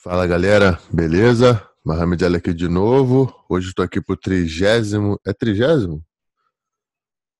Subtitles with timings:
[0.00, 1.60] Fala galera, beleza?
[1.84, 3.34] Mohamed Ali aqui de novo.
[3.48, 5.18] Hoje estou aqui pro trigésimo.
[5.26, 6.06] É trigésimo?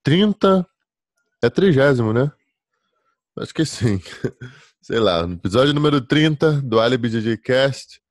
[0.02, 0.66] Trinta.
[1.40, 2.32] É trigésimo, né?
[3.38, 4.02] Acho que sim.
[4.82, 8.02] Sei lá, episódio número 30 do Alibi DJ Cast.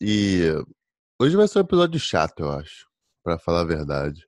[0.00, 0.52] E
[1.16, 2.88] hoje vai ser um episódio chato, eu acho,
[3.22, 4.26] para falar a verdade.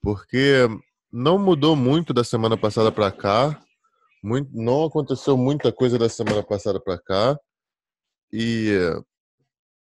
[0.00, 0.66] Porque
[1.12, 3.60] não mudou muito da semana passada para cá.
[4.24, 7.38] Muito, não aconteceu muita coisa da semana passada para cá.
[8.32, 8.78] E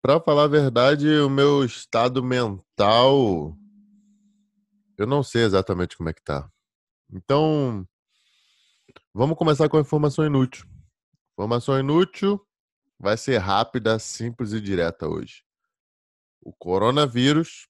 [0.02, 3.56] para falar a verdade, o meu estado mental
[4.98, 6.50] eu não sei exatamente como é que tá.
[7.12, 7.86] Então,
[9.12, 10.66] vamos começar com a informação inútil.
[11.34, 12.40] Informação inútil
[12.98, 15.44] vai ser rápida, simples e direta hoje.
[16.40, 17.68] O coronavírus,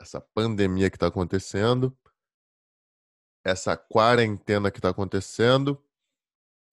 [0.00, 1.96] essa pandemia que está acontecendo,
[3.44, 5.82] essa quarentena que está acontecendo,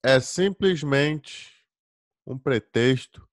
[0.01, 1.54] é simplesmente
[2.25, 3.27] um pretexto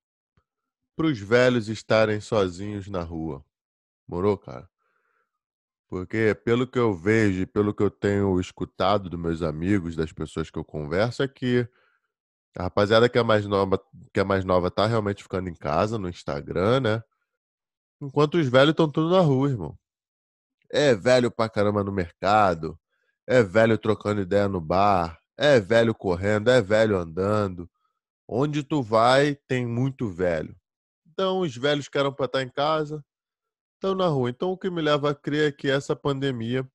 [0.96, 3.44] para os velhos estarem sozinhos na rua.
[4.06, 4.68] Morou, cara?
[5.88, 10.50] Porque pelo que eu vejo, pelo que eu tenho escutado dos meus amigos, das pessoas
[10.50, 11.68] que eu converso, é que
[12.56, 13.78] a rapaziada que é mais nova,
[14.12, 17.02] que é mais nova tá realmente ficando em casa no Instagram, né?
[18.00, 19.78] Enquanto os velhos estão tudo na rua, irmão.
[20.70, 22.78] É velho pra caramba no mercado,
[23.26, 27.70] é velho trocando ideia no bar, é velho correndo, é velho andando.
[28.34, 30.56] Onde tu vai, tem muito velho.
[31.06, 33.04] Então, os velhos que eram para estar em casa
[33.74, 34.30] estão na rua.
[34.30, 36.66] Então, o que me leva a crer é que essa pandemia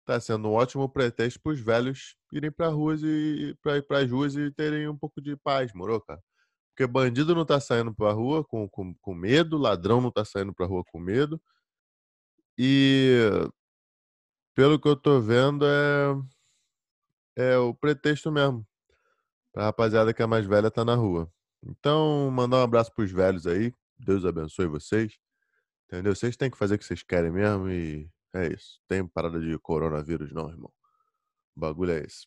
[0.00, 3.54] está sendo um ótimo pretexto para os velhos irem para ruas e
[3.90, 6.22] as ruas e terem um pouco de paz, morou, cara?
[6.70, 10.54] Porque bandido não está saindo para rua com, com, com medo, ladrão não está saindo
[10.54, 11.38] para rua com medo.
[12.56, 13.28] E
[14.54, 16.14] pelo que eu tô vendo é
[17.36, 18.66] é o pretexto mesmo.
[19.54, 21.30] A rapaziada que é mais velha tá na rua.
[21.62, 23.74] Então, mandar um abraço pros velhos aí.
[23.98, 25.18] Deus abençoe vocês.
[25.86, 26.14] Entendeu?
[26.14, 28.80] Vocês têm que fazer o que vocês querem mesmo e é isso.
[28.88, 30.72] Tem parada de coronavírus, não, irmão.
[31.54, 32.26] O bagulho é esse.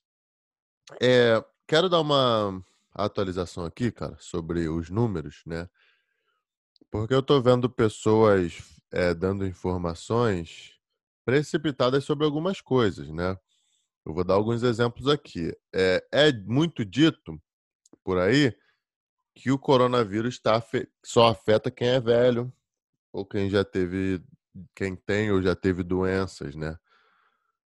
[1.01, 2.63] É, quero dar uma
[2.93, 5.67] atualização aqui, cara, sobre os números, né?
[6.91, 10.79] Porque eu tô vendo pessoas é, dando informações
[11.25, 13.37] precipitadas sobre algumas coisas, né?
[14.05, 15.51] Eu vou dar alguns exemplos aqui.
[15.73, 17.41] É, é muito dito
[18.03, 18.55] por aí
[19.33, 20.63] que o coronavírus tá,
[21.03, 22.53] só afeta quem é velho
[23.11, 24.23] ou quem já teve,
[24.75, 26.77] quem tem ou já teve doenças, né?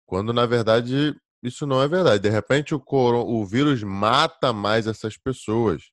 [0.05, 2.21] Quando na verdade isso não é verdade.
[2.21, 5.91] De repente o, o vírus mata mais essas pessoas.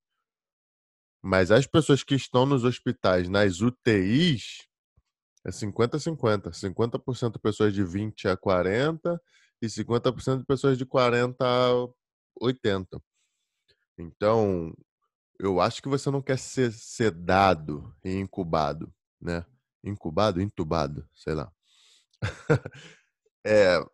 [1.22, 4.68] Mas as pessoas que estão nos hospitais, nas UTIs,
[5.42, 6.50] é 50-50.
[6.50, 9.20] 50%, pessoas de 20 a 40
[9.62, 11.88] e 50% de pessoas de 40 a
[12.40, 13.00] 80.
[13.98, 14.74] Então,
[15.38, 19.44] eu acho que você não quer ser sedado e incubado, né?
[19.82, 21.52] Incubado, intubado, sei lá.
[23.44, 23.84] é,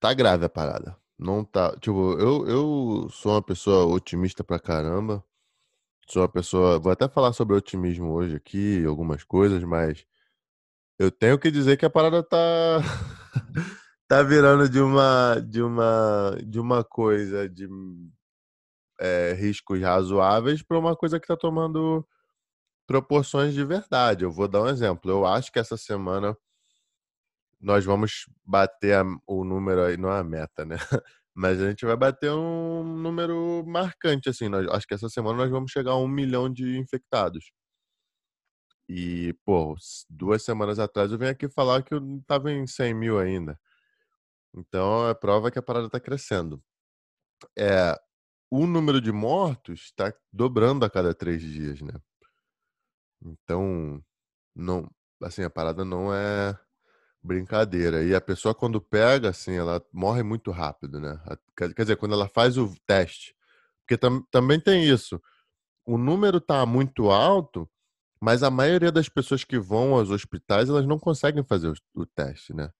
[0.00, 0.96] tá grave a parada.
[1.18, 1.76] Não tá.
[1.78, 5.24] Tipo, eu, eu sou uma pessoa otimista pra caramba.
[6.08, 6.78] Sou uma pessoa.
[6.78, 10.06] Vou até falar sobre otimismo hoje aqui, algumas coisas, mas
[10.98, 12.38] eu tenho que dizer que a parada tá.
[14.08, 17.66] tá virando de uma de uma de uma coisa de
[19.00, 22.06] é, riscos razoáveis para uma coisa que está tomando
[22.86, 24.24] proporções de verdade.
[24.24, 25.10] Eu vou dar um exemplo.
[25.10, 26.36] Eu acho que essa semana
[27.60, 30.76] nós vamos bater a, o número aí, não é a meta, né?
[31.34, 34.48] Mas a gente vai bater um número marcante, assim.
[34.48, 37.50] Nós, acho que essa semana nós vamos chegar a um milhão de infectados.
[38.88, 39.74] E, pô,
[40.08, 43.58] duas semanas atrás eu vim aqui falar que eu estava em 100 mil ainda.
[44.56, 46.62] Então, é prova que a parada está crescendo.
[47.58, 47.94] É,
[48.50, 51.92] o número de mortos está dobrando a cada três dias, né?
[53.22, 54.02] Então,
[54.54, 54.90] não,
[55.22, 56.58] assim, a parada não é
[57.22, 58.04] brincadeira.
[58.04, 61.20] E a pessoa, quando pega, assim, ela morre muito rápido, né?
[61.56, 63.34] Quer dizer, quando ela faz o teste.
[63.80, 65.20] Porque tam, também tem isso.
[65.84, 67.68] O número tá muito alto,
[68.20, 72.06] mas a maioria das pessoas que vão aos hospitais, elas não conseguem fazer o, o
[72.06, 72.70] teste, né?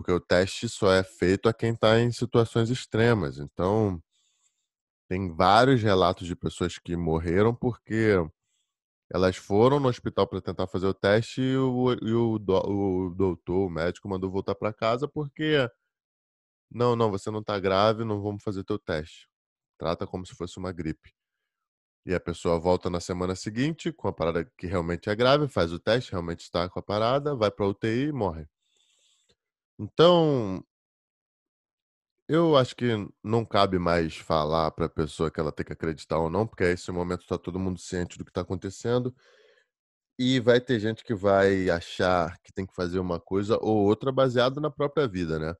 [0.00, 3.38] Porque o teste só é feito a quem está em situações extremas.
[3.38, 4.02] Então,
[5.06, 8.14] tem vários relatos de pessoas que morreram porque
[9.12, 13.66] elas foram no hospital para tentar fazer o teste e o, e o, o doutor,
[13.66, 15.68] o médico, mandou voltar para casa porque
[16.70, 19.28] não, não, você não está grave, não vamos fazer teu teste.
[19.78, 21.12] Trata como se fosse uma gripe.
[22.06, 25.72] E a pessoa volta na semana seguinte com a parada que realmente é grave, faz
[25.72, 28.48] o teste, realmente está com a parada, vai para UTI e morre.
[29.80, 30.62] Então,
[32.28, 32.86] eu acho que
[33.24, 36.64] não cabe mais falar para a pessoa que ela tem que acreditar ou não, porque
[36.64, 39.14] a esse momento está todo mundo ciente do que está acontecendo.
[40.18, 44.12] E vai ter gente que vai achar que tem que fazer uma coisa ou outra
[44.12, 45.54] baseado na própria vida, né?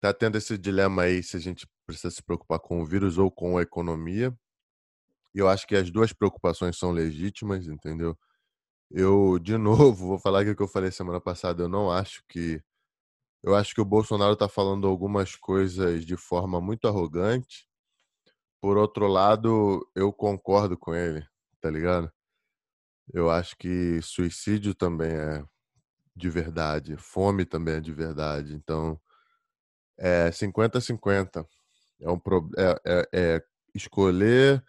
[0.00, 3.30] Tá tendo esse dilema aí se a gente precisa se preocupar com o vírus ou
[3.30, 4.36] com a economia.
[5.34, 8.16] E eu acho que as duas preocupações são legítimas, entendeu?
[8.90, 11.64] Eu, de novo, vou falar o que eu falei semana passada.
[11.64, 12.62] Eu não acho que.
[13.44, 17.68] Eu acho que o Bolsonaro está falando algumas coisas de forma muito arrogante.
[18.58, 21.22] Por outro lado, eu concordo com ele,
[21.60, 22.10] tá ligado?
[23.12, 25.44] Eu acho que suicídio também é
[26.16, 28.54] de verdade, fome também é de verdade.
[28.54, 28.98] Então,
[29.98, 31.46] é 50-50.
[32.00, 32.20] É, um,
[32.56, 33.44] é, é, é
[33.74, 34.64] escolher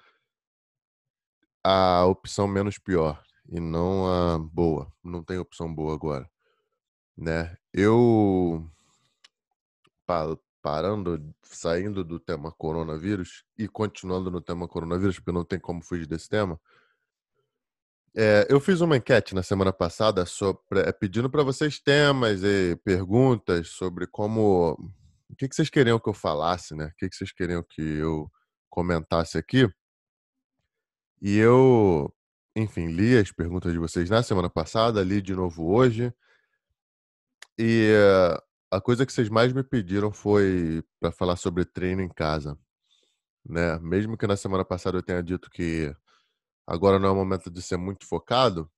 [1.63, 4.92] a opção menos pior e não a boa.
[5.01, 6.30] Não tem opção boa agora,
[7.17, 7.57] né?
[7.73, 8.69] Eu
[10.62, 16.07] parando, saindo do tema coronavírus e continuando no tema coronavírus, porque não tem como fugir
[16.07, 16.59] desse tema.
[18.17, 22.75] É, eu fiz uma enquete na semana passada sobre, é, pedindo para vocês temas e
[22.77, 24.77] perguntas sobre como.
[25.29, 26.85] O que, que vocês queriam que eu falasse, né?
[26.85, 28.31] O que, que vocês queriam que eu
[28.69, 29.69] comentasse aqui.
[31.21, 32.13] E eu,
[32.56, 36.13] enfim, li as perguntas de vocês na semana passada, li de novo hoje.
[37.57, 38.42] E uh,
[38.72, 42.57] a coisa que vocês mais me pediram foi para falar sobre treino em casa.
[43.46, 43.78] Né?
[43.80, 45.96] Mesmo que na semana passada eu tenha dito que
[46.68, 48.69] agora não é o momento de ser muito focado,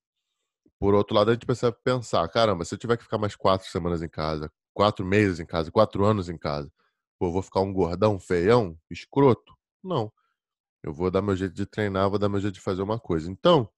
[0.79, 3.67] por outro lado, a gente precisa pensar: caramba, se eu tiver que ficar mais quatro
[3.67, 6.71] semanas em casa, quatro meses em casa, quatro anos em casa,
[7.19, 9.55] pô, vou ficar um gordão, feião, escroto?
[9.83, 10.11] Não.
[10.83, 13.29] Eu vou dar meu jeito de treinar, vou dar meu jeito de fazer uma coisa.
[13.31, 13.69] Então,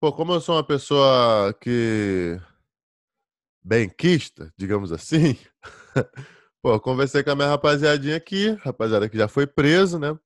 [0.00, 2.40] pô, como eu sou uma pessoa que.
[3.62, 5.36] Benquista, digamos assim,
[6.62, 10.18] pô, conversei com a minha rapaziadinha aqui, rapaziada que já foi preso, né?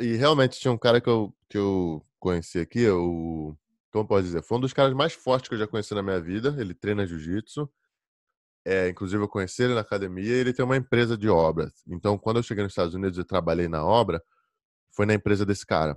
[0.00, 3.56] E realmente tinha um cara que eu, que eu conheci aqui, o.
[3.92, 4.42] Como pode dizer?
[4.42, 6.56] Foi um dos caras mais fortes que eu já conheci na minha vida.
[6.58, 7.70] Ele treina jiu-jitsu.
[8.64, 11.72] É, inclusive, eu conheci ele na academia ele tem uma empresa de obras.
[11.86, 14.22] Então, quando eu cheguei nos Estados Unidos e trabalhei na obra,
[14.90, 15.96] foi na empresa desse cara.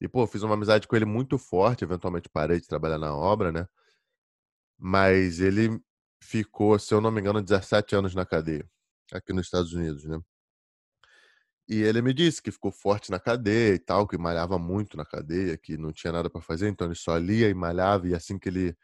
[0.00, 1.84] E, pô, fiz uma amizade com ele muito forte.
[1.84, 3.66] Eventualmente parei de trabalhar na obra, né?
[4.80, 5.80] Mas ele
[6.22, 8.68] ficou, se eu não me engano, 17 anos na cadeia,
[9.12, 10.18] aqui nos Estados Unidos, né?
[11.68, 15.04] E ele me disse que ficou forte na cadeia e tal, que malhava muito na
[15.04, 18.38] cadeia, que não tinha nada para fazer, então ele só lia e malhava, e assim
[18.38, 18.76] que ele.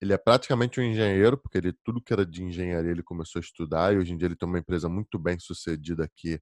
[0.00, 3.42] Ele é praticamente um engenheiro, porque ele tudo que era de engenharia ele começou a
[3.42, 6.40] estudar, e hoje em dia ele tem uma empresa muito bem sucedida aqui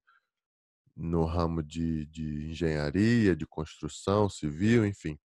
[0.95, 5.17] no ramo de, de engenharia, de construção civil, enfim.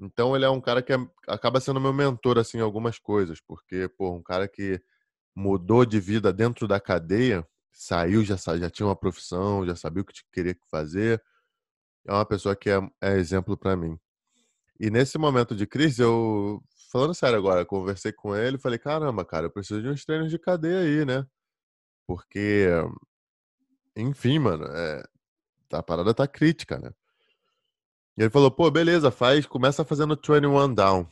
[0.00, 0.96] Então ele é um cara que é,
[1.26, 4.80] acaba sendo meu mentor assim em algumas coisas, porque pô, um cara que
[5.34, 10.04] mudou de vida dentro da cadeia, saiu, já, já tinha uma profissão, já sabia o
[10.04, 11.22] que queria fazer.
[12.06, 13.98] É uma pessoa que é, é exemplo para mim.
[14.80, 16.62] E nesse momento de crise, eu,
[16.92, 20.38] falando sério agora, conversei com ele falei: caramba, cara, eu preciso de uns treinos de
[20.38, 21.26] cadeia aí, né?
[22.06, 22.68] Porque,
[23.96, 25.04] enfim, mano, é,
[25.72, 26.92] a parada tá crítica, né?
[28.18, 31.08] E ele falou: pô, beleza, faz, começa fazendo 21 down.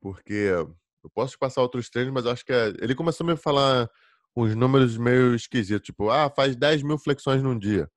[0.00, 2.68] Porque eu posso te passar outros treinos, mas acho que é...
[2.80, 3.88] Ele começou a me falar
[4.36, 7.90] uns números meio esquisitos, tipo, ah, faz 10 mil flexões num dia.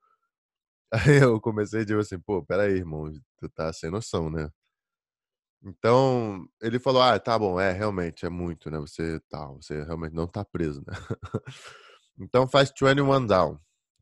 [0.93, 4.49] Aí eu comecei a dizer assim, pô, peraí, irmão, tu tá sem noção, né?
[5.63, 8.79] Então, ele falou, ah, tá bom, é, realmente, é muito, né?
[8.79, 10.93] Você tá, você realmente não tá preso, né?
[12.19, 13.59] então faz 21 down.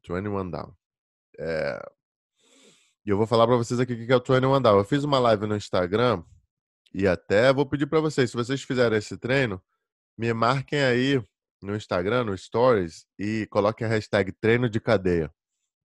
[0.08, 0.76] 21 down.
[1.40, 1.97] É...
[3.08, 4.80] E eu vou falar para vocês aqui o que é o 21 down.
[4.80, 6.22] Eu fiz uma live no Instagram
[6.94, 9.64] e até vou pedir para vocês, se vocês fizerem esse treino,
[10.18, 11.24] me marquem aí
[11.64, 15.34] no Instagram, no Stories, e coloque a hashtag treino de cadeia,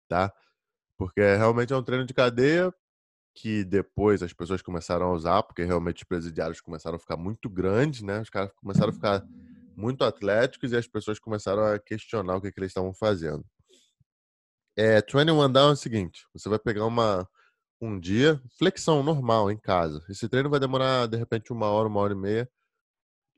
[0.08, 0.32] tá?
[0.98, 2.74] Porque realmente é um treino de cadeia
[3.36, 7.48] que depois as pessoas começaram a usar, porque realmente os presidiários começaram a ficar muito
[7.48, 8.20] grandes, né?
[8.20, 9.24] Os caras começaram a ficar
[9.76, 13.44] muito atléticos e as pessoas começaram a questionar o que, que eles estavam fazendo.
[14.76, 17.28] É, 21 Down é o seguinte: você vai pegar uma,
[17.80, 20.04] um dia, flexão normal em casa.
[20.08, 22.50] Esse treino vai demorar de repente uma hora, uma hora e meia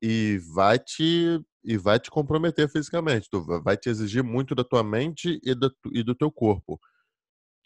[0.03, 3.29] e vai te e vai te comprometer fisicamente.
[3.31, 6.79] Tu vai te exigir muito da tua mente e do, e do teu corpo.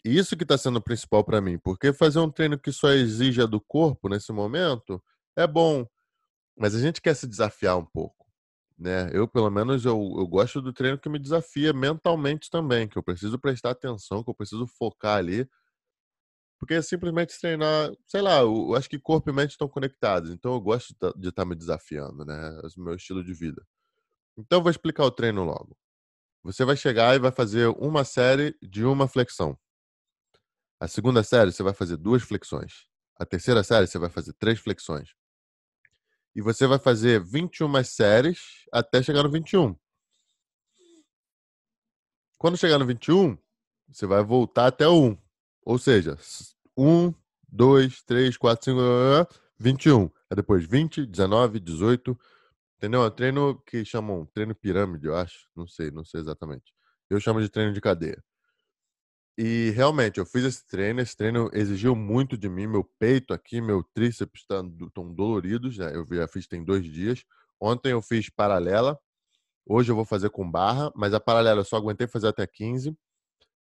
[0.05, 3.45] Isso que está sendo o principal para mim, porque fazer um treino que só exija
[3.45, 5.03] do corpo nesse momento
[5.37, 5.85] é bom,
[6.57, 8.25] mas a gente quer se desafiar um pouco,
[8.79, 9.09] né?
[9.13, 13.03] Eu pelo menos eu, eu gosto do treino que me desafia mentalmente também, que eu
[13.03, 15.47] preciso prestar atenção, que eu preciso focar ali
[16.59, 20.29] porque simplesmente treinar, sei lá, eu acho que corpo e mente estão conectados.
[20.29, 22.59] Então eu gosto de estar tá me desafiando, né?
[22.61, 23.65] É o meu estilo de vida.
[24.37, 25.77] Então eu vou explicar o treino logo.
[26.43, 29.57] Você vai chegar e vai fazer uma série de uma flexão.
[30.81, 32.87] A segunda série você vai fazer duas flexões.
[33.17, 35.09] A terceira série você vai fazer três flexões.
[36.35, 38.39] E você vai fazer 21 séries
[38.71, 39.75] até chegar no 21.
[42.37, 43.37] Quando chegar no 21,
[43.87, 45.17] você vai voltar até o 1.
[45.65, 46.17] Ou seja,
[46.77, 47.13] 1,
[47.49, 48.79] 2, 3, 4, 5,
[49.59, 50.03] 21.
[50.03, 52.17] Aí depois 20, 19, 18.
[52.77, 53.03] Entendeu?
[53.03, 55.49] É um treino que chamam treino pirâmide, eu acho.
[55.55, 56.73] Não sei, não sei exatamente.
[57.09, 58.23] Eu chamo de treino de cadeia.
[59.41, 60.99] E realmente, eu fiz esse treino.
[60.99, 62.67] Esse treino exigiu muito de mim.
[62.67, 65.77] Meu peito aqui, meu tríceps estão doloridos.
[65.77, 65.95] Né?
[65.95, 67.23] Eu já fiz tem dois dias.
[67.57, 68.99] Ontem eu fiz paralela.
[69.65, 72.93] Hoje eu vou fazer com barra, mas a paralela eu só aguentei fazer até 15.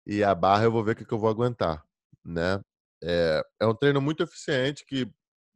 [0.04, 1.84] E a barra eu vou ver o que, que eu vou aguentar.
[2.24, 2.60] Né?
[3.00, 5.08] É, é um treino muito eficiente que,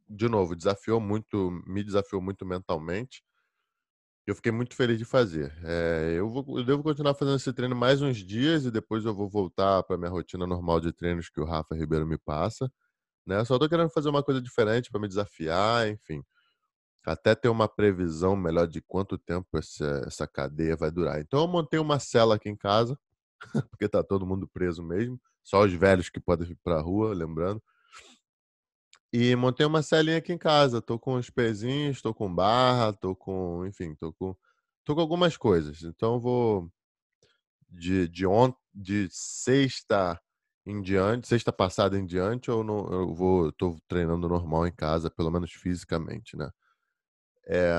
[0.07, 3.21] de novo, desafiou muito, me desafiou muito mentalmente.
[4.27, 5.57] Eu fiquei muito feliz de fazer.
[5.63, 9.15] É, eu, vou, eu devo continuar fazendo esse treino mais uns dias e depois eu
[9.15, 12.69] vou voltar para minha rotina normal de treinos que o Rafa Ribeiro me passa.
[13.25, 13.43] Né?
[13.45, 16.21] Só estou querendo fazer uma coisa diferente para me desafiar, enfim.
[17.05, 21.21] Até ter uma previsão melhor de quanto tempo essa, essa cadeia vai durar.
[21.21, 22.99] Então eu montei uma cela aqui em casa,
[23.71, 25.17] porque tá todo mundo preso mesmo.
[25.41, 27.63] Só os velhos que podem ir para a rua, lembrando.
[29.13, 30.81] E montei uma celinha aqui em casa.
[30.81, 34.35] Tô com os pezinhos, tô com barra, tô com, enfim, tô com,
[34.83, 35.83] tô com algumas coisas.
[35.83, 36.69] Então vou
[37.69, 40.19] de de, on, de sexta
[40.65, 45.09] em diante, sexta passada em diante, eu não, eu vou, tô treinando normal em casa,
[45.09, 46.51] pelo menos fisicamente, né?
[47.47, 47.73] É,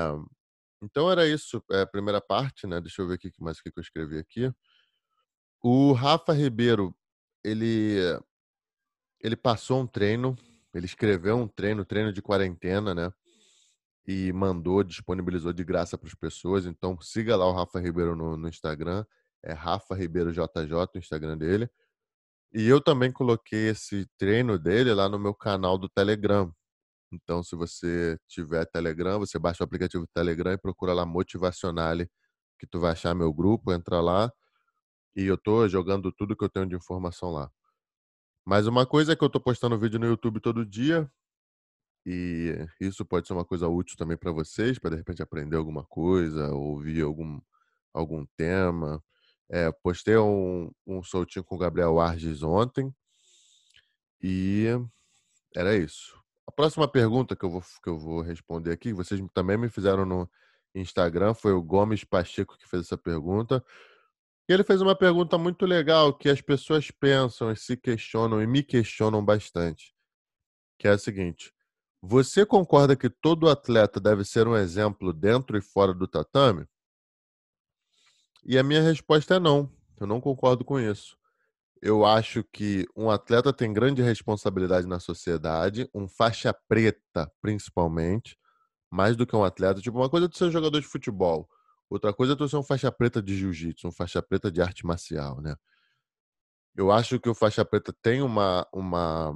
[0.81, 2.81] então era isso, é a primeira parte, né?
[2.81, 4.51] Deixa eu ver aqui mais o que eu escrevi aqui.
[5.61, 6.95] O Rafa Ribeiro,
[7.43, 7.97] ele
[9.21, 10.35] ele passou um treino
[10.73, 13.11] ele escreveu um treino, treino de quarentena, né?
[14.07, 16.65] E mandou, disponibilizou de graça para as pessoas.
[16.65, 19.05] Então siga lá o Rafa Ribeiro no, no Instagram.
[19.43, 21.69] É Rafa Ribeiro JJ, o Instagram dele.
[22.53, 26.51] E eu também coloquei esse treino dele lá no meu canal do Telegram.
[27.11, 32.09] Então, se você tiver Telegram, você baixa o aplicativo Telegram e procura lá Motivacionale,
[32.59, 34.31] que tu vai achar meu grupo, entra lá.
[35.15, 37.51] E eu tô jogando tudo que eu tenho de informação lá.
[38.49, 41.07] Mas uma coisa é que eu estou postando vídeo no YouTube todo dia,
[42.03, 45.85] e isso pode ser uma coisa útil também para vocês, para de repente aprender alguma
[45.85, 47.39] coisa, ouvir algum,
[47.93, 49.03] algum tema.
[49.51, 52.91] É, postei um, um soltinho com o Gabriel Arges ontem,
[54.19, 54.65] e
[55.55, 56.19] era isso.
[56.47, 60.07] A próxima pergunta que eu vou, que eu vou responder aqui, vocês também me fizeram
[60.07, 60.27] no
[60.73, 63.63] Instagram, foi o Gomes Pacheco que fez essa pergunta.
[64.49, 68.47] E ele fez uma pergunta muito legal que as pessoas pensam e se questionam e
[68.47, 69.93] me questionam bastante,
[70.79, 71.53] que é a seguinte:
[72.01, 76.65] você concorda que todo atleta deve ser um exemplo dentro e fora do tatame?
[78.43, 79.71] E a minha resposta é não.
[80.01, 81.15] Eu não concordo com isso.
[81.79, 88.35] Eu acho que um atleta tem grande responsabilidade na sociedade, um faixa preta, principalmente,
[88.89, 89.79] mais do que um atleta.
[89.79, 91.47] Tipo, uma coisa de ser jogador de futebol.
[91.89, 94.85] Outra coisa é tu ser um faixa preta de jiu-jitsu, um faixa preta de arte
[94.85, 95.55] marcial, né?
[96.75, 99.33] Eu acho que o faixa preta tem uma, uma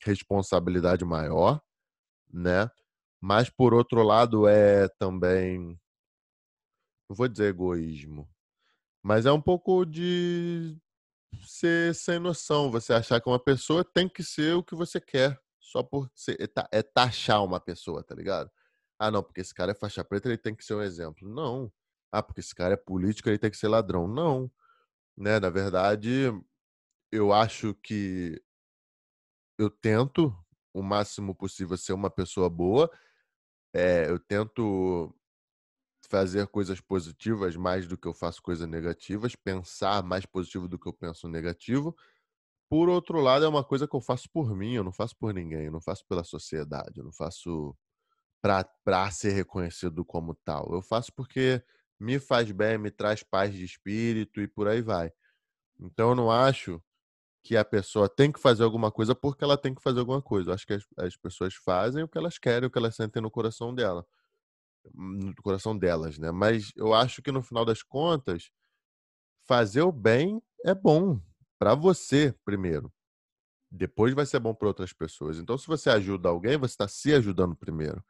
[0.00, 1.60] responsabilidade maior,
[2.32, 2.70] né?
[3.20, 5.78] Mas, por outro lado, é também.
[7.08, 8.30] Não vou dizer egoísmo,
[9.02, 10.78] mas é um pouco de
[11.42, 12.70] ser sem noção.
[12.70, 16.40] Você achar que uma pessoa tem que ser o que você quer, só por ser,
[16.40, 18.48] é, é taxar uma pessoa, tá ligado?
[18.96, 21.28] Ah, não, porque esse cara é faixa preta, ele tem que ser um exemplo.
[21.28, 21.70] Não
[22.12, 24.08] ah, porque esse cara é político, ele tem que ser ladrão.
[24.08, 24.50] Não.
[25.16, 25.38] Né?
[25.40, 26.32] Na verdade,
[27.12, 28.42] eu acho que
[29.58, 30.34] eu tento
[30.72, 32.90] o máximo possível ser uma pessoa boa.
[33.74, 35.14] É, eu tento
[36.08, 40.88] fazer coisas positivas mais do que eu faço coisas negativas, pensar mais positivo do que
[40.88, 41.94] eu penso negativo.
[42.68, 45.34] Por outro lado, é uma coisa que eu faço por mim, eu não faço por
[45.34, 47.76] ninguém, eu não faço pela sociedade, eu não faço
[48.40, 50.72] para ser reconhecido como tal.
[50.72, 51.62] Eu faço porque
[52.00, 55.12] me faz bem, me traz paz de espírito e por aí vai.
[55.78, 56.82] Então eu não acho
[57.42, 60.50] que a pessoa tem que fazer alguma coisa porque ela tem que fazer alguma coisa.
[60.50, 63.22] Eu acho que as, as pessoas fazem o que elas querem, o que elas sentem
[63.22, 64.06] no coração dela,
[64.94, 66.30] no coração delas, né?
[66.30, 68.50] Mas eu acho que no final das contas,
[69.46, 71.20] fazer o bem é bom
[71.58, 72.92] para você primeiro.
[73.70, 75.38] Depois vai ser bom para outras pessoas.
[75.38, 78.04] Então, se você ajuda alguém, você está se ajudando primeiro.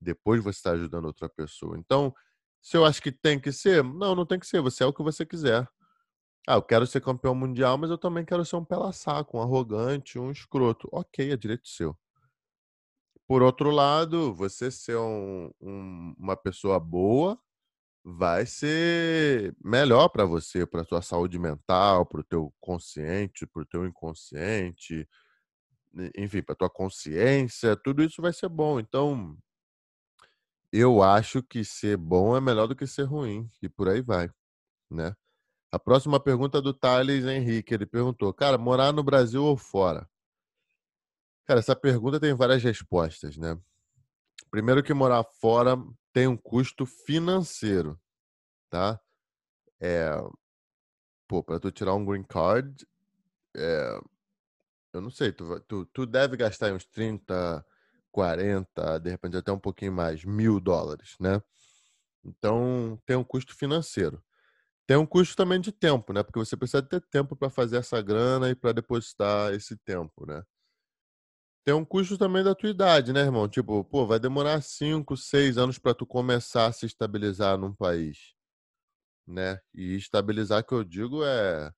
[0.00, 1.78] Depois você está ajudando outra pessoa.
[1.78, 2.14] Então,
[2.60, 4.60] se eu acho que tem que ser, não, não tem que ser.
[4.60, 5.68] Você é o que você quiser.
[6.46, 10.18] Ah, eu quero ser campeão mundial, mas eu também quero ser um pela-saco, um arrogante,
[10.18, 10.88] um escroto.
[10.92, 11.96] Ok, é direito seu.
[13.26, 17.38] Por outro lado, você ser um, um, uma pessoa boa,
[18.02, 23.66] vai ser melhor para você, para tua saúde mental, para o teu consciente, para o
[23.66, 25.06] teu inconsciente,
[26.16, 28.80] enfim, para tua consciência, tudo isso vai ser bom.
[28.80, 29.36] Então,
[30.72, 34.30] eu acho que ser bom é melhor do que ser ruim e por aí vai,
[34.90, 35.14] né?
[35.70, 37.74] A próxima pergunta é do Thales Henrique.
[37.74, 40.08] Ele perguntou: Cara, morar no Brasil ou fora?
[41.44, 43.58] Cara, essa pergunta tem várias respostas, né?
[44.50, 45.76] Primeiro que morar fora
[46.12, 48.00] tem um custo financeiro,
[48.70, 48.98] tá?
[49.80, 50.10] É,
[51.26, 52.86] pô, para tu tirar um green card,
[53.54, 54.00] é,
[54.92, 57.64] eu não sei, tu, tu, tu deve gastar uns 30,
[58.18, 61.40] 40, de repente até um pouquinho mais, mil dólares, né?
[62.24, 64.20] Então tem um custo financeiro.
[64.88, 66.24] Tem um custo também de tempo, né?
[66.24, 70.42] Porque você precisa ter tempo para fazer essa grana e para depositar esse tempo, né?
[71.64, 73.48] Tem um custo também da tua idade, né, irmão?
[73.48, 78.34] Tipo, pô, vai demorar 5, 6 anos para tu começar a se estabilizar num país,
[79.26, 79.60] né?
[79.72, 81.72] E estabilizar que eu digo é,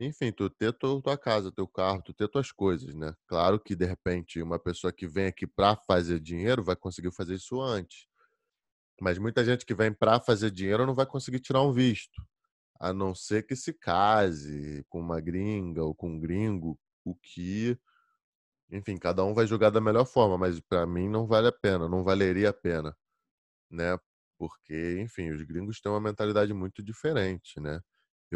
[0.00, 3.14] enfim, tu ter tua, tua casa, teu carro, tu ter tuas coisas, né?
[3.26, 7.34] Claro que de repente uma pessoa que vem aqui para fazer dinheiro vai conseguir fazer
[7.34, 8.06] isso antes.
[9.00, 12.22] Mas muita gente que vem para fazer dinheiro não vai conseguir tirar um visto
[12.80, 17.78] a não ser que se case com uma gringa ou com um gringo, o que,
[18.70, 21.88] enfim, cada um vai julgar da melhor forma, mas para mim não vale a pena,
[21.88, 22.96] não valeria a pena,
[23.70, 23.98] né?
[24.38, 27.80] Porque, enfim, os gringos têm uma mentalidade muito diferente, né?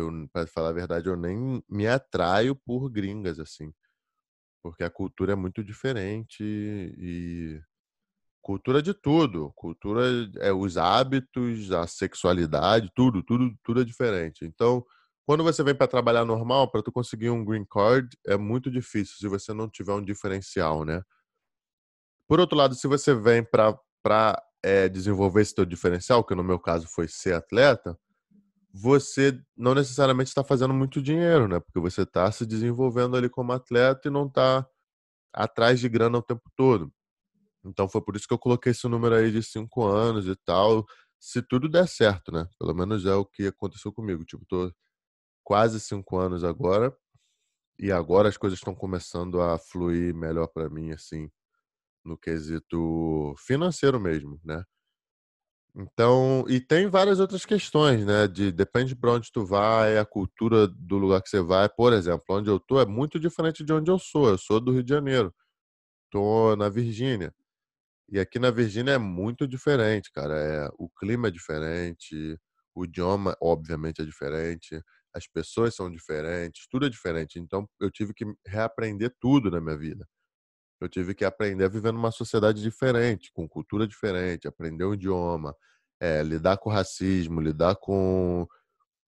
[0.01, 3.73] Eu, para falar a verdade, eu nem me atraio por gringas assim,
[4.63, 7.61] porque a cultura é muito diferente e
[8.49, 9.53] Cultura de tudo.
[9.55, 10.03] Cultura
[10.39, 14.43] é os hábitos, a sexualidade, tudo, tudo, tudo é diferente.
[14.43, 14.83] Então,
[15.27, 19.17] quando você vem para trabalhar normal, para tu conseguir um green card é muito difícil
[19.19, 21.03] se você não tiver um diferencial, né?
[22.27, 23.79] Por outro lado, se você vem para
[24.65, 27.99] é, eh, desenvolver esse teu diferencial, que no meu caso foi ser atleta,
[28.81, 31.61] você não necessariamente está fazendo muito dinheiro, né?
[31.61, 34.67] Porque você está se desenvolvendo ali como atleta e não está
[35.33, 36.93] atrás de grana o tempo todo.
[37.65, 40.87] Então foi por isso que eu coloquei esse número aí de cinco anos e tal.
[41.21, 42.49] Se tudo der certo, né?
[42.59, 44.25] Pelo menos é o que aconteceu comigo.
[44.25, 44.73] Tipo, tô
[45.45, 46.97] quase cinco anos agora.
[47.79, 51.31] E agora as coisas estão começando a fluir melhor para mim, assim,
[52.05, 54.65] no quesito financeiro mesmo, né?
[55.75, 58.27] Então, e tem várias outras questões, né?
[58.27, 61.69] De depende para onde tu vai, a cultura do lugar que você vai.
[61.69, 64.29] Por exemplo, onde eu tô é muito diferente de onde eu sou.
[64.29, 65.33] Eu sou do Rio de Janeiro.
[66.11, 67.35] Tô na Virgínia.
[68.11, 70.35] E aqui na Virgínia é muito diferente, cara.
[70.37, 72.39] É, o clima é diferente,
[72.75, 74.83] o idioma, obviamente, é diferente,
[75.15, 77.39] as pessoas são diferentes, tudo é diferente.
[77.41, 80.07] Então, eu tive que reaprender tudo na minha vida.
[80.81, 85.55] Eu tive que aprender a viver numa sociedade diferente, com cultura diferente, aprender o idioma,
[86.01, 88.47] é, lidar com racismo, lidar com,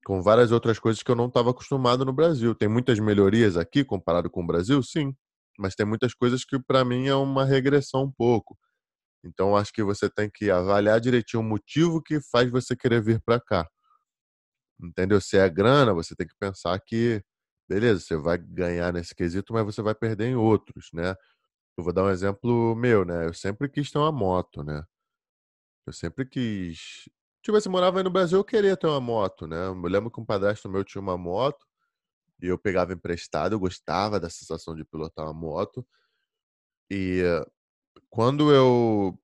[0.04, 2.54] com várias outras coisas que eu não estava acostumado no Brasil.
[2.54, 4.82] Tem muitas melhorias aqui comparado com o Brasil?
[4.82, 5.14] Sim.
[5.58, 8.58] Mas tem muitas coisas que, para mim, é uma regressão um pouco
[9.24, 13.20] então, acho que você tem que avaliar direitinho o motivo que faz você querer vir
[13.20, 13.68] para cá.
[14.82, 15.20] Entendeu?
[15.20, 17.22] Se é grana, você tem que pensar que,
[17.68, 21.14] beleza, você vai ganhar nesse quesito, mas você vai perder em outros, né?
[21.76, 23.26] Eu vou dar um exemplo meu, né?
[23.26, 24.84] Eu sempre quis ter uma moto, né?
[25.86, 27.08] Eu sempre quis.
[27.42, 29.66] Tipo, se morava aí no Brasil, eu queria ter uma moto, né?
[29.66, 31.66] Eu lembro que um padrasto meu tinha uma moto
[32.42, 35.86] e eu pegava emprestado, eu gostava da sensação de pilotar uma moto.
[36.90, 37.22] E
[38.10, 39.18] quando eu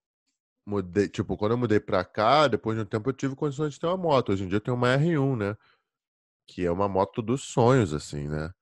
[0.66, 3.80] mudei, tipo, quando eu mudei pra cá, depois de um tempo eu tive condições de
[3.80, 4.32] ter uma moto.
[4.32, 5.56] Hoje em dia eu tenho uma R1, né?
[6.46, 8.52] Que é uma moto dos sonhos, assim, né?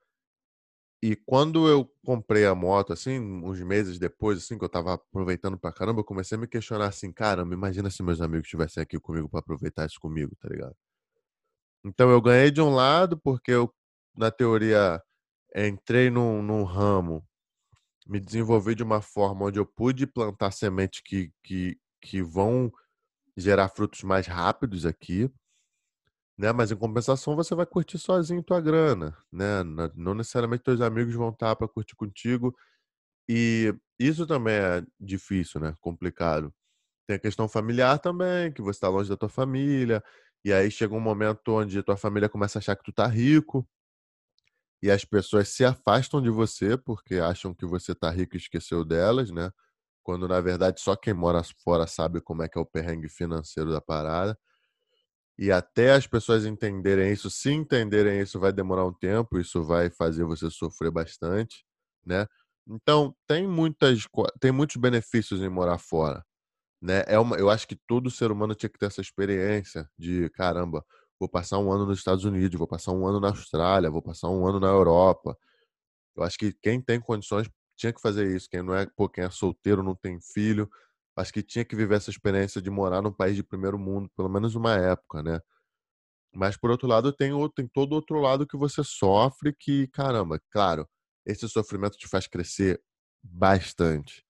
[1.06, 5.58] E quando eu comprei a moto, assim, uns meses depois, assim, que eu tava aproveitando
[5.58, 8.98] pra caramba, eu comecei a me questionar assim, caramba, imagina se meus amigos estivessem aqui
[8.98, 10.74] comigo para aproveitar isso comigo, tá ligado?
[11.84, 13.70] Então eu ganhei de um lado, porque eu,
[14.16, 14.98] na teoria,
[15.54, 17.22] entrei num, num ramo
[18.06, 22.72] me desenvolver de uma forma onde eu pude plantar sementes que, que, que vão
[23.36, 25.30] gerar frutos mais rápidos aqui,
[26.38, 26.52] né?
[26.52, 29.62] Mas em compensação você vai curtir sozinho tua grana, né?
[29.94, 32.54] Não necessariamente teus amigos vão estar para curtir contigo
[33.28, 35.74] e isso também é difícil, né?
[35.80, 36.54] Complicado.
[37.08, 40.02] Tem a questão familiar também, que você está longe da tua família
[40.44, 43.06] e aí chega um momento onde a tua família começa a achar que tu tá
[43.08, 43.68] rico
[44.82, 48.84] e as pessoas se afastam de você porque acham que você tá rico e esqueceu
[48.84, 49.50] delas, né?
[50.02, 53.72] Quando na verdade só quem mora fora sabe como é que é o perrengue financeiro
[53.72, 54.38] da parada.
[55.38, 59.90] E até as pessoas entenderem isso, se entenderem isso, vai demorar um tempo, isso vai
[59.90, 61.64] fazer você sofrer bastante,
[62.06, 62.26] né?
[62.68, 64.06] Então, tem muitas
[64.40, 66.24] tem muitos benefícios em morar fora,
[66.82, 67.04] né?
[67.08, 70.84] É uma, eu acho que todo ser humano tinha que ter essa experiência de caramba,
[71.20, 74.30] vou passar um ano nos Estados Unidos, vou passar um ano na Austrália, vou passar
[74.30, 75.36] um ano na Europa.
[76.16, 78.48] Eu acho que quem tem condições tinha que fazer isso.
[78.50, 80.68] Quem não é, pô, quem é solteiro, não tem filho,
[81.16, 84.28] acho que tinha que viver essa experiência de morar num país de primeiro mundo, pelo
[84.28, 85.40] menos uma época, né?
[86.34, 90.40] Mas por outro lado, tem, outro, tem todo outro lado que você sofre que, caramba,
[90.50, 90.88] claro,
[91.24, 92.82] esse sofrimento te faz crescer
[93.22, 94.24] bastante.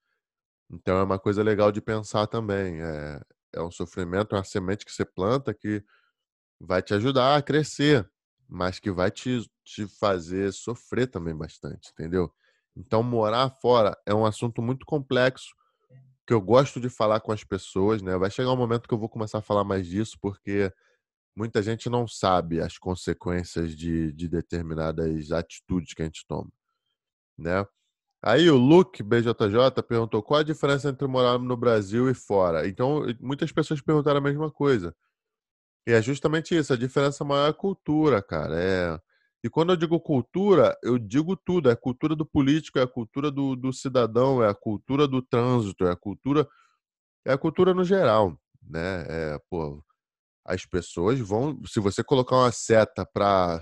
[0.70, 2.82] Então é uma coisa legal de pensar também.
[2.82, 3.20] É,
[3.54, 5.82] é um sofrimento, é uma semente que você planta que
[6.60, 8.08] vai te ajudar a crescer,
[8.48, 12.32] mas que vai te, te fazer sofrer também bastante, entendeu?
[12.76, 15.54] Então, morar fora é um assunto muito complexo
[16.26, 18.16] que eu gosto de falar com as pessoas, né?
[18.16, 20.72] Vai chegar um momento que eu vou começar a falar mais disso, porque
[21.36, 26.50] muita gente não sabe as consequências de, de determinadas atitudes que a gente toma,
[27.38, 27.66] né?
[28.22, 32.66] Aí o Luke BJJ perguntou qual a diferença entre morar no Brasil e fora.
[32.66, 34.96] Então, muitas pessoas perguntaram a mesma coisa.
[35.86, 38.54] E é justamente isso, a diferença maior é a cultura, cara.
[38.58, 38.98] É...
[39.44, 41.68] E quando eu digo cultura, eu digo tudo.
[41.68, 45.20] É a cultura do político, é a cultura do, do cidadão, é a cultura do
[45.20, 46.48] trânsito, é a cultura.
[47.26, 49.04] É a cultura no geral, né?
[49.06, 49.84] É, pô,
[50.46, 51.60] as pessoas vão.
[51.66, 53.60] Se você colocar uma seta para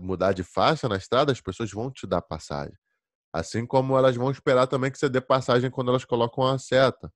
[0.00, 2.76] mudar de faixa na estrada, as pessoas vão te dar passagem.
[3.32, 7.12] Assim como elas vão esperar também que você dê passagem quando elas colocam a seta.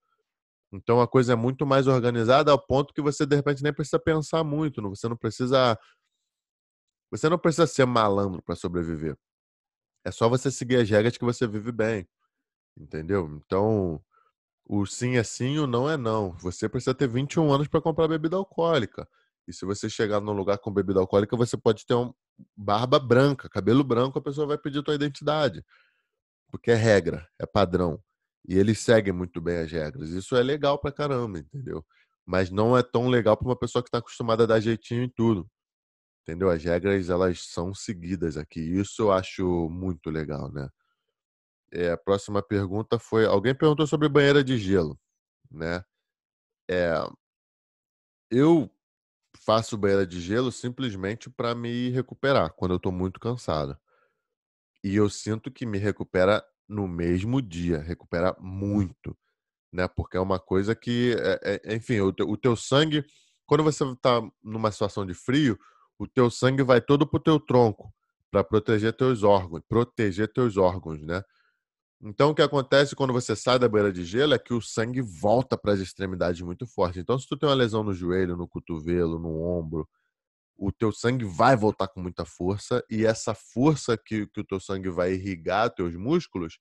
[0.72, 3.98] Então a coisa é muito mais organizada ao ponto que você de repente nem precisa
[3.98, 5.76] pensar muito, você não precisa
[7.16, 9.16] você não precisa ser malandro para sobreviver.
[10.05, 12.07] É só você seguir as regras que você vive bem.
[12.76, 13.29] Entendeu?
[13.37, 14.00] Então,
[14.64, 16.33] o sim é sim, o não é não.
[16.38, 19.09] Você precisa ter 21 anos para comprar bebida alcoólica.
[19.48, 22.12] E se você chegar num lugar com bebida alcoólica, você pode ter um
[22.57, 25.64] barba branca, cabelo branco, a pessoa vai pedir tua identidade
[26.50, 28.02] porque é regra, é padrão.
[28.48, 30.11] E eles seguem muito bem as regras.
[30.11, 31.85] Isso é legal pra caramba, entendeu?
[32.24, 35.09] Mas não é tão legal para uma pessoa que está acostumada a dar jeitinho em
[35.09, 35.48] tudo.
[36.26, 36.50] Entendeu?
[36.50, 38.58] As regras, elas são seguidas aqui.
[38.58, 40.68] Isso eu acho muito legal, né?
[41.72, 44.98] É, a próxima pergunta foi: alguém perguntou sobre banheira de gelo,
[45.48, 45.84] né?
[46.68, 46.94] É,
[48.28, 48.68] eu
[49.36, 53.78] faço banheira de gelo simplesmente para me recuperar quando eu estou muito cansado.
[54.82, 59.16] E eu sinto que me recupera no mesmo dia, recupera muito,
[59.72, 59.86] né?
[59.86, 63.04] Porque é uma coisa que, é, é, enfim, o teu, o teu sangue,
[63.46, 65.56] quando você está numa situação de frio,
[65.98, 67.92] o teu sangue vai todo pro teu tronco
[68.30, 71.22] para proteger teus órgãos, proteger teus órgãos, né?
[72.02, 75.00] Então, o que acontece quando você sai da beira de gelo é que o sangue
[75.00, 77.00] volta para as extremidades muito forte.
[77.00, 79.88] Então, se tu tem uma lesão no joelho, no cotovelo, no ombro,
[80.59, 84.61] o teu sangue vai voltar com muita força e essa força que, que o teu
[84.61, 86.59] sangue vai irrigar teus músculos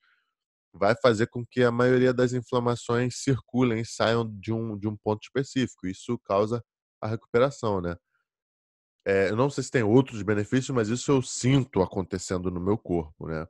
[0.74, 5.24] vai fazer com que a maioria das inflamações circulem saiam de um, de um ponto
[5.24, 5.88] específico.
[5.88, 6.63] Isso causa
[7.02, 7.95] a recuperação, né?
[9.06, 12.78] É, eu não sei se tem outros benefícios, mas isso eu sinto acontecendo no meu
[12.78, 13.48] corpo, né?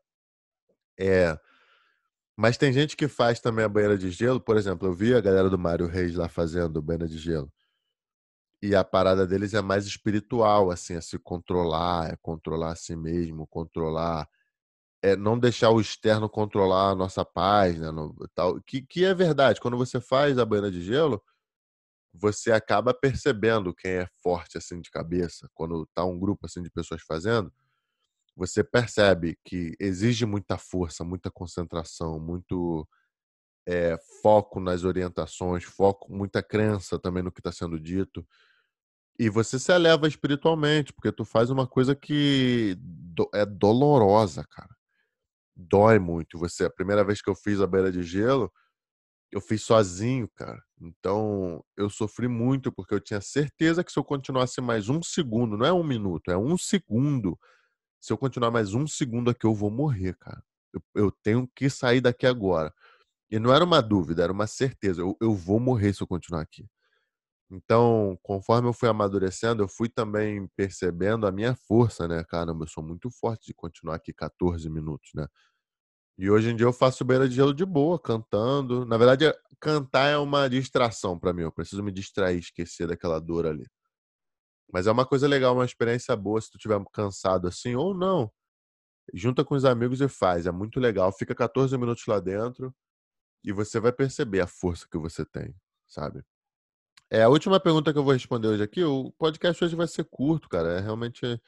[1.00, 1.38] É,
[2.38, 5.22] mas tem gente que faz também a banheira de gelo, por exemplo, eu vi a
[5.22, 7.52] galera do Mário Reis lá fazendo banheira de gelo.
[8.62, 12.96] E a parada deles é mais espiritual, assim, é se controlar, é controlar a si
[12.96, 14.28] mesmo, controlar,
[15.02, 19.14] é não deixar o externo controlar a nossa paz, né, no, tal, que, que é
[19.14, 19.62] verdade.
[19.62, 21.24] Quando você faz a banha de gelo,
[22.18, 25.50] você acaba percebendo quem é forte assim de cabeça.
[25.54, 27.52] Quando tá um grupo assim de pessoas fazendo,
[28.36, 32.88] você percebe que exige muita força, muita concentração, muito
[33.68, 38.26] é, foco nas orientações, foco, muita crença também no que está sendo dito.
[39.18, 44.76] E você se eleva espiritualmente, porque tu faz uma coisa que do, é dolorosa, cara.
[45.56, 46.38] Dói muito.
[46.38, 48.52] Você, a primeira vez que eu fiz a beira de gelo,
[49.36, 50.64] eu fiz sozinho, cara.
[50.80, 55.58] Então, eu sofri muito, porque eu tinha certeza que se eu continuasse mais um segundo,
[55.58, 57.38] não é um minuto, é um segundo.
[58.00, 60.42] Se eu continuar mais um segundo aqui, eu vou morrer, cara.
[60.74, 62.74] Eu, eu tenho que sair daqui agora.
[63.30, 65.02] E não era uma dúvida, era uma certeza.
[65.02, 66.66] Eu, eu vou morrer se eu continuar aqui.
[67.52, 72.24] Então, conforme eu fui amadurecendo, eu fui também percebendo a minha força, né?
[72.24, 75.28] Caramba, eu sou muito forte de continuar aqui 14 minutos, né?
[76.18, 78.86] E hoje em dia eu faço beira de gelo de boa, cantando.
[78.86, 79.26] Na verdade,
[79.60, 81.42] cantar é uma distração para mim.
[81.44, 83.66] Eu preciso me distrair, esquecer daquela dor ali.
[84.72, 88.32] Mas é uma coisa legal, uma experiência boa se tu estiver cansado assim ou não.
[89.14, 90.48] Junta com os amigos e faz.
[90.48, 91.12] É muito legal.
[91.12, 92.74] Fica 14 minutos lá dentro
[93.44, 95.56] e você vai perceber a força que você tem,
[95.88, 96.24] sabe?
[97.10, 100.06] É, a última pergunta que eu vou responder hoje aqui, o podcast hoje vai ser
[100.06, 100.78] curto, cara.
[100.78, 101.42] É realmente.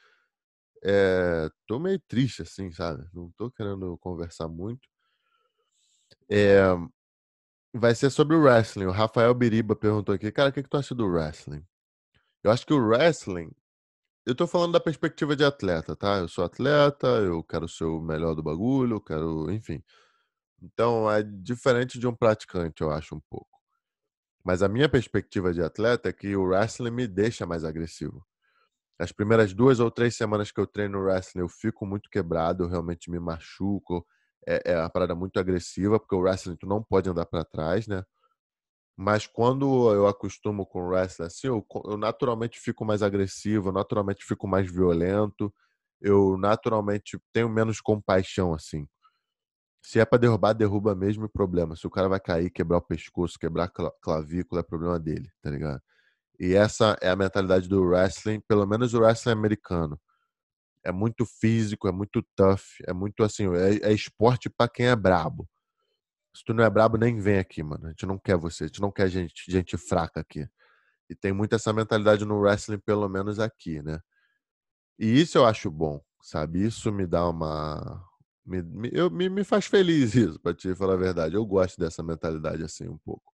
[0.84, 3.04] É, tô meio triste, assim, sabe?
[3.12, 4.88] Não tô querendo conversar muito.
[6.30, 6.60] É,
[7.72, 8.86] vai ser sobre o wrestling.
[8.86, 11.64] O Rafael Biriba perguntou aqui, cara, o que, que tu acha do wrestling?
[12.42, 13.50] Eu acho que o wrestling.
[14.26, 16.18] Eu tô falando da perspectiva de atleta, tá?
[16.18, 19.50] Eu sou atleta, eu quero ser o melhor do bagulho, eu quero.
[19.52, 19.82] Enfim.
[20.62, 23.48] Então é diferente de um praticante, eu acho, um pouco.
[24.44, 28.26] Mas a minha perspectiva de atleta é que o wrestling me deixa mais agressivo.
[28.98, 32.68] As primeiras duas ou três semanas que eu treino wrestling, eu fico muito quebrado, eu
[32.68, 34.06] realmente me machuco.
[34.46, 37.86] É, é uma parada muito agressiva, porque o wrestling tu não pode andar para trás,
[37.86, 38.02] né?
[38.96, 43.72] Mas quando eu acostumo com o wrestling assim, eu, eu naturalmente fico mais agressivo, eu
[43.72, 45.54] naturalmente fico mais violento,
[46.00, 48.88] eu naturalmente tenho menos compaixão, assim.
[49.82, 51.76] Se é para derrubar, derruba mesmo problema.
[51.76, 55.50] Se o cara vai cair, quebrar o pescoço, quebrar a clavícula, é problema dele, tá
[55.50, 55.80] ligado?
[56.38, 60.00] E essa é a mentalidade do wrestling, pelo menos o wrestling americano.
[60.84, 64.96] É muito físico, é muito tough, é muito assim, é, é esporte para quem é
[64.96, 65.48] brabo.
[66.34, 67.86] Se tu não é brabo, nem vem aqui, mano.
[67.86, 70.48] A gente não quer você, a gente não quer gente, gente fraca aqui.
[71.10, 74.00] E tem muito essa mentalidade no wrestling, pelo menos aqui, né?
[74.98, 76.64] E isso eu acho bom, sabe?
[76.64, 78.04] Isso me dá uma.
[78.44, 81.34] Me, me, eu, me, me faz feliz isso, pra te falar a verdade.
[81.34, 83.32] Eu gosto dessa mentalidade assim um pouco.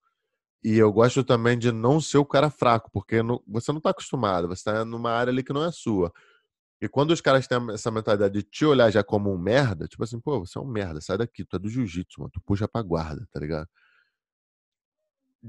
[0.64, 3.90] E eu gosto também de não ser o cara fraco, porque não, você não está
[3.90, 6.12] acostumado, você está numa área ali que não é sua.
[6.80, 10.02] E quando os caras têm essa mentalidade de te olhar já como um merda, tipo
[10.04, 12.68] assim, pô, você é um merda, sai daqui, tu é do jiu-jitsu, mano, tu puxa
[12.68, 13.68] pra guarda, tá ligado?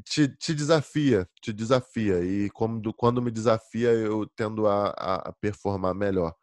[0.05, 2.23] Te, te desafia, te desafia.
[2.23, 6.33] E quando, quando me desafia, eu tendo a, a, performar melhor.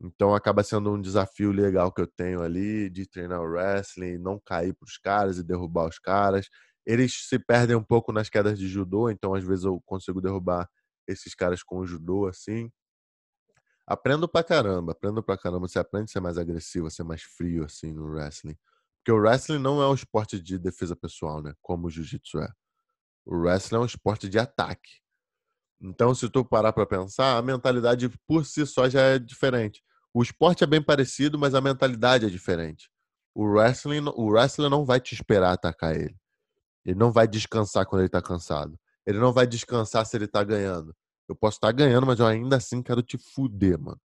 [0.00, 4.40] Então acaba sendo um desafio legal que eu tenho ali de treinar o wrestling, não
[4.40, 6.48] cair pros caras e derrubar os caras
[6.86, 10.68] eles se perdem um pouco nas quedas de judô, então às vezes eu consigo derrubar
[11.06, 12.70] esses caras com o judô assim.
[13.86, 15.68] Aprendo pra caramba, aprendo pra caramba.
[15.68, 18.56] Você aprende a ser mais agressivo, a ser mais frio assim no wrestling.
[18.98, 21.52] Porque o wrestling não é um esporte de defesa pessoal, né?
[21.60, 22.48] Como o jiu-jitsu é.
[23.26, 25.02] O wrestling é um esporte de ataque.
[25.80, 29.82] Então, se tu parar para pensar, a mentalidade por si só já é diferente.
[30.14, 32.88] O esporte é bem parecido, mas a mentalidade é diferente.
[33.34, 36.16] O wrestling, o wrestler não vai te esperar atacar ele.
[36.84, 38.78] Ele não vai descansar quando ele tá cansado.
[39.06, 40.94] Ele não vai descansar se ele tá ganhando.
[41.28, 44.00] Eu posso estar tá ganhando, mas eu ainda assim quero te fuder, mano.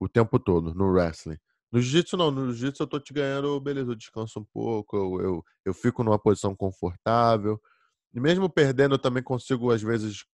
[0.00, 1.38] O tempo todo, no wrestling.
[1.72, 2.30] No jiu-jitsu, não.
[2.30, 6.02] No jiu-jitsu eu tô te ganhando, beleza, eu descanso um pouco, eu, eu, eu fico
[6.04, 7.60] numa posição confortável.
[8.14, 10.24] E mesmo perdendo, eu também consigo, às vezes,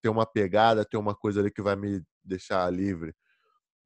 [0.00, 3.14] ter uma pegada, ter uma coisa ali que vai me deixar livre,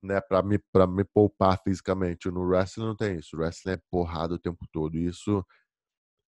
[0.02, 0.20] né?
[0.20, 2.30] Pra me, pra me poupar fisicamente.
[2.30, 3.36] No wrestling não tem isso.
[3.36, 4.96] O wrestling é porrada o tempo todo.
[4.96, 5.44] E isso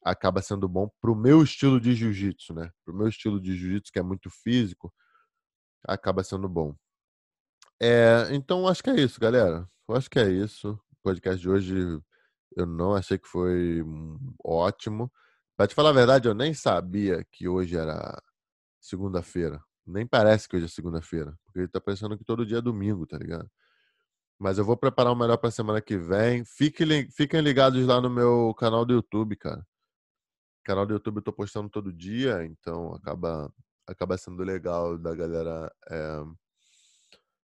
[0.04, 2.72] acaba sendo bom pro meu estilo de jiu-jitsu, né?
[2.86, 4.94] Pro meu estilo de jiu-jitsu, que é muito físico,
[5.88, 6.76] acaba sendo bom.
[7.82, 9.68] É, então, acho que é isso, galera.
[9.88, 10.72] Eu acho que é isso.
[10.92, 12.02] O podcast de hoje
[12.56, 13.84] eu não achei que foi
[14.44, 15.12] ótimo.
[15.58, 18.22] Pra te falar a verdade, eu nem sabia que hoje era
[18.80, 19.62] segunda-feira.
[19.86, 21.38] Nem parece que hoje é segunda-feira.
[21.46, 23.50] Porque tá parecendo que todo dia é domingo, tá ligado?
[24.40, 26.44] Mas eu vou preparar o melhor pra semana que vem.
[26.46, 29.66] Fiquem ligados lá no meu canal do YouTube, cara
[30.64, 33.54] canal do YouTube eu tô postando todo dia, então acaba,
[33.88, 36.24] acaba sendo legal da galera é,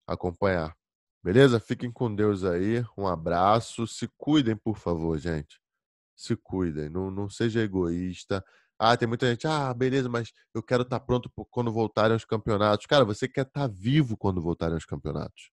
[0.08, 0.76] acompanhar.
[1.24, 1.60] Beleza?
[1.60, 2.86] Fiquem com Deus aí.
[2.98, 3.86] Um abraço.
[3.86, 5.60] Se cuidem, por favor, gente.
[6.16, 6.90] Se cuidem.
[6.90, 8.44] Não, não seja egoísta.
[8.80, 9.48] Ah, tem muita gente.
[9.48, 12.86] Ah, beleza, mas eu quero estar tá pronto quando voltarem os campeonatos.
[12.86, 15.52] Cara, você quer estar tá vivo quando voltarem os campeonatos.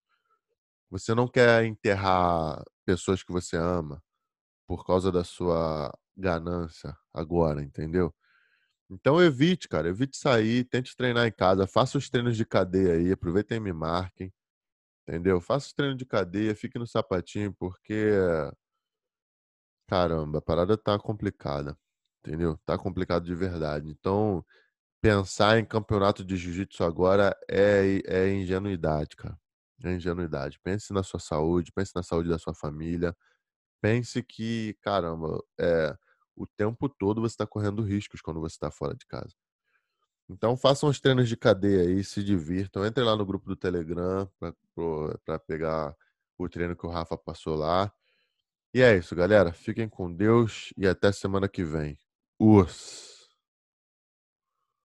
[0.89, 4.01] Você não quer enterrar pessoas que você ama
[4.67, 8.13] por causa da sua ganância agora, entendeu?
[8.89, 13.11] Então evite, cara, evite sair, tente treinar em casa, faça os treinos de cadeia aí,
[13.11, 14.31] aproveitem e me marquem,
[15.07, 15.41] entendeu?
[15.41, 18.11] Faça os treinos de cadeia, fique no sapatinho, porque
[19.87, 21.77] caramba, a parada tá complicada,
[22.19, 22.57] entendeu?
[22.65, 23.89] Tá complicado de verdade.
[23.89, 24.45] Então,
[25.01, 29.37] pensar em campeonato de jiu-jitsu agora é, é ingenuidade, cara.
[29.83, 30.59] É ingenuidade.
[30.63, 33.15] Pense na sua saúde, pense na saúde da sua família.
[33.81, 35.95] Pense que, caramba, é,
[36.35, 39.33] o tempo todo você está correndo riscos quando você está fora de casa.
[40.29, 42.85] Então façam os treinos de cadeia aí, se divirtam.
[42.85, 44.29] Entrem lá no grupo do Telegram
[45.23, 45.95] para pegar
[46.37, 47.91] o treino que o Rafa passou lá.
[48.73, 49.53] E é isso, galera.
[49.53, 51.97] Fiquem com Deus e até semana que vem.
[52.39, 53.14] Urs!